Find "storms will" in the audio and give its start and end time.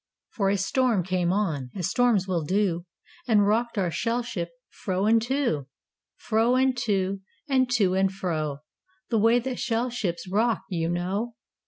1.91-2.43